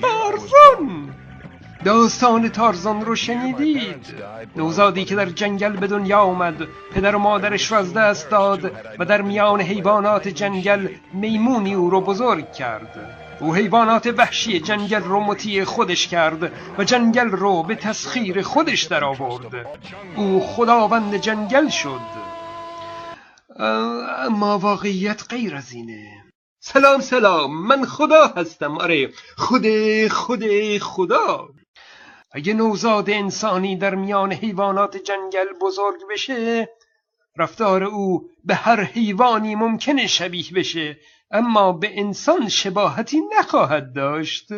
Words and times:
تارزان 0.00 1.14
داستان 1.84 2.48
تارزان 2.48 3.04
رو 3.04 3.14
شنیدید 3.14 4.06
نوزادی 4.56 5.04
که 5.04 5.16
در 5.16 5.26
جنگل 5.26 5.76
به 5.76 5.86
دنیا 5.86 6.18
آمد 6.18 6.54
پدر 6.94 7.16
و 7.16 7.18
مادرش 7.18 7.72
را 7.72 7.78
از 7.78 7.94
دست 7.94 8.30
داد 8.30 8.72
و 8.98 9.04
در 9.04 9.22
میان 9.22 9.60
حیوانات 9.60 10.28
جنگل 10.28 10.88
میمونی 11.12 11.74
او 11.74 11.90
رو 11.90 12.00
بزرگ 12.00 12.52
کرد 12.52 13.16
او 13.40 13.54
حیوانات 13.54 14.14
وحشی 14.16 14.60
جنگل 14.60 15.02
رو 15.02 15.20
مطیع 15.20 15.64
خودش 15.64 16.08
کرد 16.08 16.52
و 16.78 16.84
جنگل 16.84 17.30
رو 17.30 17.62
به 17.62 17.74
تسخیر 17.74 18.42
خودش 18.42 18.82
در 18.82 19.04
آورد 19.04 19.66
او 20.16 20.40
خداوند 20.40 21.16
جنگل 21.16 21.68
شد 21.68 22.00
اما 24.26 24.58
واقعیت 24.58 25.24
غیر 25.30 25.56
از 25.56 25.72
اینه 25.72 26.27
سلام 26.60 27.00
سلام. 27.00 27.66
من 27.66 27.84
خدا 27.84 28.26
هستم. 28.26 28.78
آره 28.78 29.12
خود 29.36 29.66
خود 30.08 30.44
خدا. 30.78 31.48
اگه 32.32 32.54
نوزاد 32.54 33.10
انسانی 33.10 33.76
در 33.76 33.94
میان 33.94 34.32
حیوانات 34.32 34.96
جنگل 34.96 35.46
بزرگ 35.60 36.00
بشه 36.10 36.68
رفتار 37.36 37.84
او 37.84 38.30
به 38.44 38.54
هر 38.54 38.80
حیوانی 38.80 39.54
ممکنه 39.54 40.06
شبیه 40.06 40.52
بشه. 40.54 40.98
اما 41.30 41.72
به 41.72 42.00
انسان 42.00 42.48
شباهتی 42.48 43.20
نخواهد 43.38 43.92
داشت. 43.92 44.48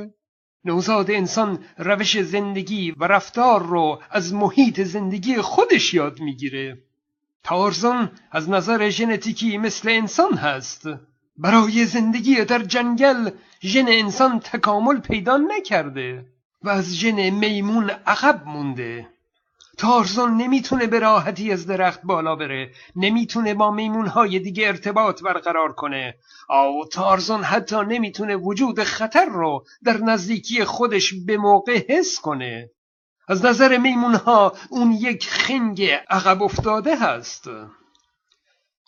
نوزاد 0.64 1.10
انسان 1.10 1.64
روش 1.78 2.20
زندگی 2.20 2.90
و 2.90 3.04
رفتار 3.04 3.62
رو 3.62 4.02
از 4.10 4.34
محیط 4.34 4.80
زندگی 4.80 5.36
خودش 5.36 5.94
یاد 5.94 6.20
می‌گیره. 6.20 6.78
تارزان 7.44 8.12
از 8.30 8.50
نظر 8.50 8.88
ژنتیکی 8.88 9.58
مثل 9.58 9.88
انسان 9.88 10.34
هست. 10.34 10.86
برای 11.36 11.86
زندگی 11.86 12.44
در 12.44 12.58
جنگل 12.58 13.30
ژن 13.62 13.88
انسان 13.88 14.40
تکامل 14.40 15.00
پیدا 15.00 15.36
نکرده 15.36 16.26
و 16.62 16.68
از 16.68 16.94
ژن 16.94 17.30
میمون 17.30 17.90
عقب 17.90 18.42
مونده. 18.46 19.08
تارزان 19.78 20.36
نمی‌تونه 20.36 20.86
به 20.86 20.98
راحتی 20.98 21.52
از 21.52 21.66
درخت 21.66 22.02
بالا 22.02 22.36
بره 22.36 22.70
نمی‌تونه 22.96 23.54
با 23.54 23.70
میمونهای 23.70 24.38
دیگه 24.38 24.66
ارتباط 24.66 25.22
برقرار 25.22 25.72
کنه. 25.72 26.14
آو 26.48 26.84
تارزان 26.92 27.42
حتی 27.42 27.76
نمی‌تونه 27.76 28.36
وجود 28.36 28.82
خطر 28.82 29.24
رو 29.24 29.64
در 29.84 29.96
نزدیکی 29.96 30.64
خودش 30.64 31.14
به 31.26 31.36
موقع 31.36 31.82
حس 31.88 32.20
کنه. 32.20 32.70
از 33.28 33.44
نظر 33.44 33.78
میمونها 33.78 34.52
اون 34.70 34.92
یک 34.92 35.28
خنگ 35.28 35.82
عقب 36.10 36.42
افتاده 36.42 36.96
هست. 36.96 37.44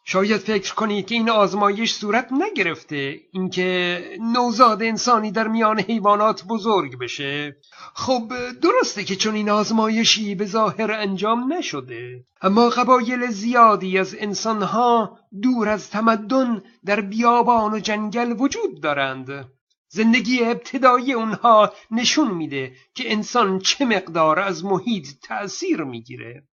شاید 0.04 0.40
فکر 0.40 0.74
کنید 0.74 1.06
که 1.06 1.14
این 1.14 1.30
آزمایش 1.30 1.94
صورت 1.94 2.28
نگرفته 2.32 3.20
اینکه 3.32 4.04
نوزاد 4.20 4.82
انسانی 4.82 5.30
در 5.30 5.48
میان 5.48 5.80
حیوانات 5.80 6.44
بزرگ 6.44 6.98
بشه. 6.98 7.56
خب 7.94 8.32
درسته 8.62 9.04
که 9.04 9.16
چون 9.16 9.34
این 9.34 9.50
آزمایشی 9.50 10.34
به 10.34 10.46
ظاهر 10.46 10.92
انجام 10.92 11.52
نشده. 11.52 12.24
اما 12.42 12.68
قبایل 12.68 13.26
زیادی 13.26 13.98
از 13.98 14.16
انسانها 14.18 15.18
دور 15.42 15.68
از 15.68 15.90
تمدن 15.90 16.62
در 16.84 17.00
بیابان 17.00 17.74
و 17.74 17.78
جنگل 17.78 18.34
وجود 18.38 18.82
دارند. 18.82 19.48
زندگی 19.88 20.44
ابتدایی 20.44 21.12
اونها 21.12 21.72
نشون 21.90 22.34
میده 22.34 22.72
که 22.94 23.12
انسان 23.12 23.58
چه 23.58 23.84
مقدار 23.84 24.38
از 24.40 24.64
محیط 24.64 25.08
تأثیر 25.22 25.82
می‌گیره. 25.84 26.48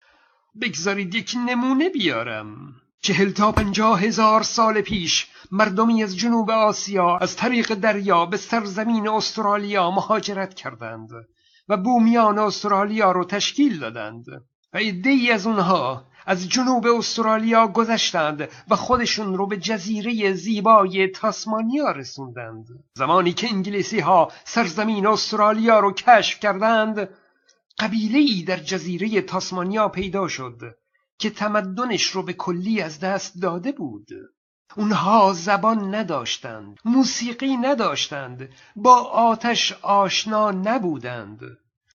بگذارید 0.61 1.15
یک 1.15 1.35
نمونه 1.47 1.89
بیارم. 1.89 2.75
چهل 3.05 3.31
تا 3.31 3.53
پنجاه 3.53 4.01
هزار 4.01 4.43
سال 4.43 4.81
پیش 4.81 5.27
مردمی 5.51 6.03
از 6.03 6.17
جنوب 6.17 6.51
آسیا 6.51 7.17
از 7.17 7.37
طریق 7.37 7.75
دریا 7.75 8.27
به 8.27 8.37
سرزمین 8.37 9.09
استرالیا 9.09 9.91
مهاجرت 9.91 10.55
کردند 10.55 11.11
و 11.69 11.77
بومیان 11.77 12.39
استرالیا 12.39 13.13
رو 13.13 13.25
تشکیل 13.25 13.79
دادند. 13.79 14.25
و 14.73 14.79
عدهای 14.79 15.31
از 15.31 15.47
اونها 15.47 16.05
از 16.27 16.49
جنوب 16.49 16.87
استرالیا 16.87 17.69
گذشتند 17.69 18.49
و 18.71 18.77
خودشون 18.77 19.35
رو 19.35 19.47
به 19.47 19.57
جزیره 19.57 20.33
زیبای 20.33 21.09
تاسمانیا 21.09 21.91
رسوندند. 21.91 22.67
زمانی 22.95 23.33
که 23.33 23.49
انگلیسی 23.53 24.01
ها 24.01 24.33
سرزمین 24.45 25.07
استرالیا 25.07 25.81
رو 25.81 25.93
کشف 25.93 26.41
کردند 26.41 27.09
قبیله 27.79 28.19
ای 28.19 28.43
در 28.43 28.57
جزیره 28.57 29.21
تاسمانیا 29.21 29.89
پیدا 29.89 30.29
شد. 30.29 30.61
که 31.19 31.31
تمدنش 31.31 32.03
رو 32.03 32.23
به 32.23 32.33
کلی 32.33 32.81
از 32.81 33.01
دست 33.01 33.43
داده 33.43 33.73
بود. 33.73 34.09
اونها 34.77 35.33
زبان 35.33 35.95
نداشتند 35.95 36.79
موسیقی 36.85 37.57
نداشتند 37.57 38.49
با 38.77 38.97
آتش 39.03 39.73
آشنا 39.83 40.51
نبودند. 40.51 41.41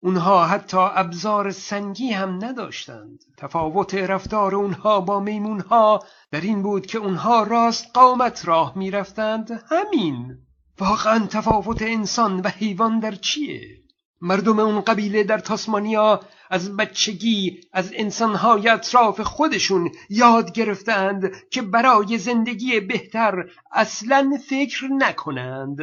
اونها 0.02 0.46
حتی 0.46 0.76
ابزار 0.76 1.50
سنگی 1.50 2.12
هم 2.12 2.44
نداشتند. 2.44 3.18
تفاوت 3.36 3.94
رفتار 3.94 4.54
اونها 4.54 5.00
با 5.00 5.20
میمونها 5.20 6.04
در 6.30 6.40
این 6.40 6.62
بود 6.62 6.86
که 6.86 6.98
اونها 6.98 7.42
راست 7.42 7.86
قامت 7.94 8.48
راه 8.48 8.78
می‌رفتند. 8.78 9.62
همین. 9.70 10.38
واقعا 10.78 11.26
تفاوت 11.26 11.82
انسان 11.82 12.40
و 12.40 12.48
حیوان 12.48 12.98
در 13.00 13.14
چیه؟ 13.14 13.79
مردم 14.20 14.58
اون 14.58 14.80
قبیله 14.80 15.24
در 15.24 15.38
تاسمانیا 15.38 16.20
از 16.50 16.76
بچگی 16.76 17.60
از 17.72 17.92
انسانهای 17.94 18.68
اطراف 18.68 19.20
خودشون 19.20 19.90
یاد 20.10 20.52
گرفتند 20.52 21.32
که 21.50 21.62
برای 21.62 22.18
زندگی 22.18 22.80
بهتر 22.80 23.50
اصلا 23.72 24.38
فکر 24.48 24.86
نکنند. 24.86 25.78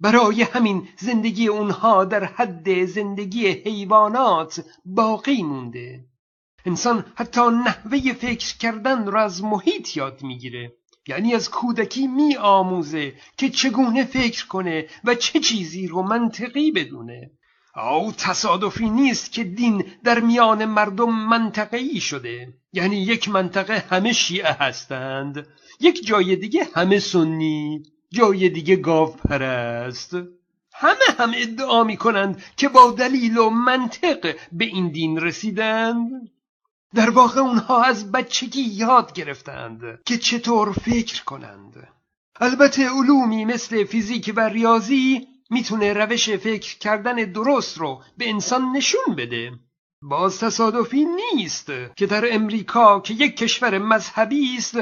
برای 0.00 0.42
همین 0.42 0.88
زندگی 0.98 1.48
اونها 1.48 2.04
در 2.04 2.24
حد 2.24 2.84
زندگی 2.84 3.46
حیوانات 3.46 4.64
باقی 4.84 5.42
مونده. 5.42 6.04
انسان 6.66 7.04
حتی 7.14 7.40
نحوه 7.40 8.12
فکر 8.12 8.58
کردن 8.58 9.06
را 9.06 9.22
از 9.22 9.44
محیط 9.44 9.96
یاد 9.96 10.22
می‌گیره. 10.22 10.72
یعنی 11.08 11.34
از 11.34 11.50
کودکی 11.50 12.06
می 12.06 12.36
آموزه 12.36 13.12
که 13.36 13.50
چگونه 13.50 14.04
فکر 14.04 14.46
کنه 14.46 14.86
و 15.04 15.14
چه 15.14 15.40
چیزی 15.40 15.86
رو 15.86 16.02
منطقی 16.02 16.70
بدونه. 16.70 17.30
او 17.76 18.12
تصادفی 18.12 18.90
نیست 18.90 19.32
که 19.32 19.44
دین 19.44 19.84
در 20.04 20.20
میان 20.20 20.64
مردم 20.64 21.10
منطقه‌ای 21.10 22.00
شده. 22.00 22.54
یعنی 22.72 22.96
یک 22.96 23.28
منطقه 23.28 23.84
همه 23.90 24.12
شیعه 24.12 24.52
هستند 24.52 25.46
یک 25.80 26.06
جای 26.06 26.36
دیگه 26.36 26.68
همه 26.74 26.98
سنی 26.98 27.82
جای 28.10 28.48
دیگه 28.48 28.76
گاو 28.76 29.12
پرست 29.12 30.14
همه 30.74 31.04
هم 31.18 31.32
ادعا 31.36 31.84
می 31.84 31.96
کنند 31.96 32.42
که 32.56 32.68
با 32.68 32.90
دلیل 32.90 33.38
و 33.38 33.50
منطق 33.50 34.36
به 34.52 34.64
این 34.64 34.88
دین 34.88 35.20
رسیدند. 35.20 36.10
در 36.94 37.10
واقع 37.10 37.40
اونها 37.40 37.82
از 37.82 38.12
بچگی 38.12 38.62
یاد 38.62 39.12
گرفتند 39.12 39.80
که 40.04 40.18
چطور 40.18 40.72
فکر 40.72 41.24
کنند. 41.24 41.88
البته 42.40 42.88
علومی 42.90 43.44
مثل 43.44 43.84
فیزیک 43.84 44.32
و 44.36 44.40
ریاضی 44.40 45.26
می‌تونه 45.50 45.92
روش 45.92 46.30
فکر 46.30 46.78
کردن 46.78 47.14
درست 47.14 47.78
رو 47.78 48.02
به 48.16 48.28
انسان 48.28 48.72
نشون 48.72 49.14
بده. 49.16 49.52
باز 50.02 50.40
تصادفی 50.40 51.04
نیست 51.04 51.66
که 51.96 52.06
در 52.06 52.34
امریکا 52.34 53.00
که 53.00 53.14
یک 53.14 53.36
کشور 53.36 53.78
مذهبی 53.78 54.56
است. 54.56 54.78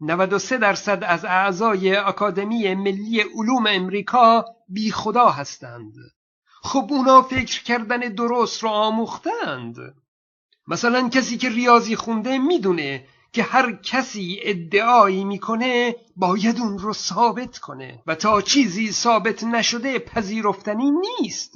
93 0.00 0.58
درصد 0.58 1.04
از 1.04 1.24
اعضای 1.24 1.96
اکادمی 1.96 2.74
ملی 2.74 3.20
علوم 3.20 3.66
امریکا 3.66 4.44
بی 4.68 4.92
خدا 4.92 5.28
هستند. 5.28 5.94
خب 6.62 6.86
اونا 6.90 7.22
فکر 7.22 7.62
کردن 7.62 7.98
درست 7.98 8.62
رو 8.62 8.68
آموختند. 8.68 9.76
مثلا 10.66 11.08
کسی 11.08 11.36
که 11.36 11.48
ریاضی 11.48 11.96
خونده 11.96 12.38
می‌دونه 12.38 13.06
که 13.32 13.42
هر 13.42 13.72
کسی 13.72 14.38
ادعایی 14.42 15.24
می‌کنه 15.24 15.96
باید 16.16 16.58
اون 16.58 16.78
رو 16.78 16.92
ثابت 16.92 17.58
کنه. 17.58 18.02
و 18.06 18.14
تا 18.14 18.42
چیزی 18.42 18.92
ثابت 18.92 19.44
نشده 19.44 19.98
پذیرفتنی 19.98 20.90
نیست. 20.90 21.54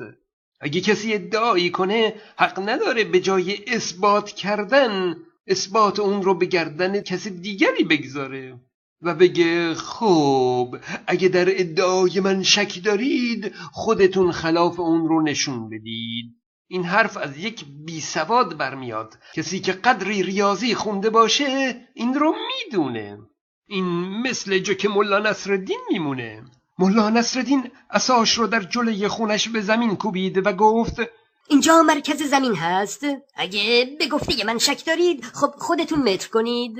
اگه 0.60 0.80
کسی 0.80 1.14
ادعایی 1.14 1.70
کنه 1.70 2.14
حق 2.38 2.68
نداره 2.68 3.04
به 3.04 3.20
جای 3.20 3.64
اثبات 3.66 4.30
کردن 4.30 5.16
اثبات 5.46 6.00
اون 6.00 6.22
رو 6.22 6.34
به 6.34 6.46
گردن 6.46 7.00
کسی 7.00 7.30
دیگری 7.30 7.84
بگذاره. 7.84 8.60
و 9.02 9.14
بگه 9.14 9.74
خب 9.74 10.76
اگه 11.06 11.28
در 11.28 11.60
ادعای 11.60 12.20
من 12.20 12.42
شک 12.42 12.84
دارید 12.84 13.54
خودتون 13.72 14.32
خلاف 14.32 14.80
اون 14.80 15.08
رو 15.08 15.22
نشون 15.22 15.68
بدید. 15.68 16.26
این 16.68 16.84
حرف 16.84 17.16
از 17.16 17.36
یک 17.36 17.64
بی 17.84 18.00
سواد 18.00 18.56
برمیاد. 18.56 19.18
کسی 19.34 19.60
که 19.60 19.72
قدری 19.72 20.22
ریاضی 20.22 20.74
خونده 20.74 21.10
باشه 21.10 21.80
این 21.94 22.14
رو 22.14 22.34
می‌دونه. 22.48 23.18
این 23.66 23.84
مثل 24.22 24.58
جو 24.58 24.90
ملا 24.90 25.18
نصرالدین 25.18 25.80
میمونه. 25.90 26.44
ملا 26.78 27.10
نصرالدین 27.10 27.70
اساش 27.90 28.38
رو 28.38 28.46
در 28.46 28.62
جلوی 28.62 29.08
خونش 29.08 29.48
به 29.48 29.60
زمین 29.60 29.96
کوبید 29.96 30.46
و 30.46 30.52
گفت 30.52 31.00
اینجا 31.48 31.82
مرکز 31.82 32.22
زمین 32.22 32.54
هست. 32.54 33.06
اگه 33.36 33.96
به 33.98 34.08
گفته 34.08 34.44
من 34.46 34.58
شک 34.58 34.86
دارید 34.86 35.24
خب 35.24 35.54
خودتون 35.58 35.98
متر 35.98 36.28
کنید. 36.28 36.76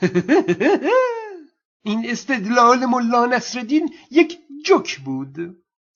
این 1.82 2.10
استدلال 2.10 2.86
ملا 2.86 3.26
نصرالدین 3.26 3.94
یک 4.10 4.38
جک 4.66 4.98
بود. 4.98 5.36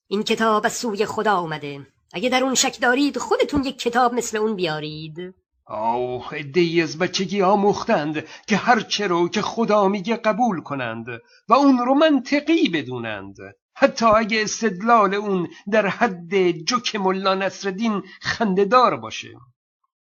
این 0.08 0.22
کتاب 0.22 0.66
از 0.66 0.72
سوی 0.72 1.06
خدا 1.06 1.38
اومده. 1.38 1.86
اگه 2.14 2.28
در 2.28 2.42
اون 2.42 2.54
شک 2.54 2.80
دارید 2.80 3.18
خودتون 3.18 3.64
یک 3.64 3.78
کتاب 3.78 4.14
مثل 4.14 4.36
اون 4.36 4.56
بیارید. 4.56 5.34
آه 5.66 6.32
ادهی 6.32 6.82
از 6.82 6.98
بچگی 6.98 7.42
آموختند 7.42 8.24
که 8.46 8.56
هرچه 8.56 9.06
رو 9.06 9.28
که 9.28 9.42
خدا 9.42 9.88
میگه 9.88 10.16
قبول 10.16 10.60
کنند 10.60 11.06
و 11.48 11.54
اون 11.54 11.78
رو 11.78 11.94
منطقی 11.94 12.68
بدونند. 12.68 13.36
حتی 13.74 14.06
اگه 14.06 14.42
استدلال 14.42 15.14
اون 15.14 15.48
در 15.70 15.86
حد 15.86 16.50
جک 16.50 16.96
ملا 16.96 17.34
نصرالدین 17.34 18.02
خندهدار 18.20 18.96
باشه. 18.96 19.28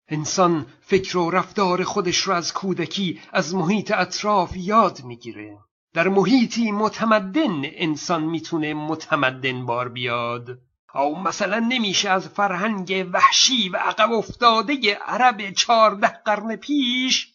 انسان 0.08 0.66
فکر 0.80 1.18
و 1.18 1.30
رفتار 1.30 1.84
خودش 1.84 2.16
رو 2.18 2.34
از 2.34 2.52
کودکی 2.52 3.20
از 3.32 3.54
محیط 3.54 3.92
اطراف 3.94 4.56
یاد 4.56 5.04
می‌گیره. 5.04 5.58
در 5.94 6.08
محیطی 6.08 6.72
متمدن 6.72 7.62
انسان 7.64 8.24
می‌تونه 8.24 8.74
متمدن 8.74 9.66
بار 9.66 9.88
بیاد. 9.88 10.58
او 10.94 11.22
مثلا 11.22 11.58
نمیشه 11.58 12.10
از 12.10 12.28
فرهنگ 12.28 13.10
وحشی 13.12 13.68
و 13.68 13.76
عقب 13.76 14.12
افتاده 14.12 14.94
عرب 14.94 15.50
چهارده 15.50 16.08
قرن 16.24 16.56
پیش 16.56 17.32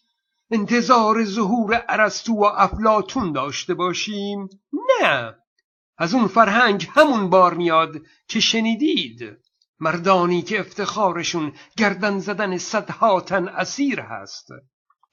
انتظار 0.50 1.24
ظهور 1.24 1.84
ارسطو 1.88 2.32
و 2.32 2.44
افلاتون 2.44 3.32
داشته 3.32 3.74
باشیم؟ 3.74 4.48
نه. 4.72 5.34
از 5.98 6.14
اون 6.14 6.26
فرهنگ 6.26 6.88
همون 6.94 7.30
بار 7.30 7.54
میاد 7.54 7.96
که 8.28 8.40
شنیدید. 8.40 9.38
مردانی 9.80 10.42
که 10.42 10.60
افتخارشون 10.60 11.52
گردن 11.76 12.18
زدن 12.18 12.58
صدها 12.58 13.20
تن 13.20 13.48
اسیر 13.48 14.00
هست. 14.00 14.48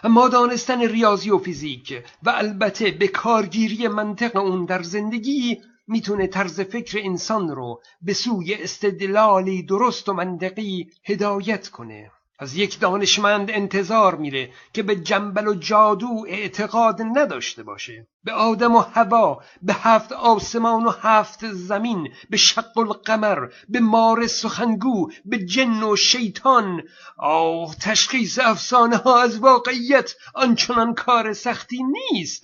اما 0.04 0.28
دانستن 0.28 0.82
ریاضی 0.82 1.30
و 1.30 1.38
فیزیک 1.38 2.04
و 2.24 2.30
البته 2.30 2.92
به 2.92 3.08
کارگیری 3.08 3.88
منطق 3.88 4.36
اون 4.36 4.66
در 4.66 4.84
زندگی 4.84 5.62
می‌تونه 5.88 6.28
طرز 6.28 6.62
فکر 6.62 7.00
انسان 7.04 7.56
رو 7.56 7.82
به 8.02 8.14
سوی 8.14 8.54
استدلالی 8.54 9.64
درست 9.64 10.10
و 10.10 10.14
منطقی 10.14 10.92
هدایت 11.04 11.68
کنه. 11.68 12.12
از 12.40 12.56
یک 12.56 12.80
دانشمند 12.80 13.52
انتظار 13.52 14.16
میره 14.16 14.50
که 14.74 14.84
به 14.84 14.96
جنبل 14.96 15.48
و 15.48 15.54
جادو 15.54 16.26
اعتقاد 16.28 17.02
نداشته 17.02 17.64
باشه. 17.64 18.08
به 18.24 18.32
آدم 18.32 18.76
و 18.76 18.80
هوا 18.80 19.44
به 19.62 19.74
هفت 19.74 20.12
آسمان 20.12 20.86
و 20.86 20.90
هفت 20.90 21.52
زمین 21.52 22.10
به 22.30 22.38
شق 22.38 22.78
القمر 22.78 23.48
به 23.70 23.80
مار 23.80 24.28
سخنگو 24.28 25.12
به 25.26 25.38
جن 25.38 25.84
و 25.84 25.96
شیطان. 25.96 26.84
آه 27.18 27.76
تشخیص 27.76 28.40
افسانه 28.40 28.98
ها 28.98 29.22
از 29.22 29.40
واقعیت 29.40 30.16
آنچنان 30.34 30.94
کار 30.94 31.34
سختی 31.34 31.84
نیست. 31.84 32.44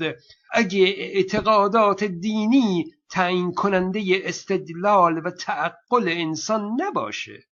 اگه 0.54 0.96
اعتقادات 0.98 2.04
دینی 2.04 2.86
تعیین 3.10 3.54
کننده 3.54 4.22
استدلال 4.24 5.22
و 5.26 5.32
تعقل 5.32 6.08
انسان 6.08 6.78
نباشه. 6.78 7.51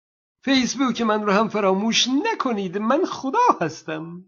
فیسبوک 0.44 1.02
من 1.02 1.22
رو 1.22 1.32
هم 1.32 1.48
فراموش 1.48 2.08
نکنید. 2.32 2.78
من 2.78 3.04
خدا 3.04 3.38
هستم. 3.60 4.24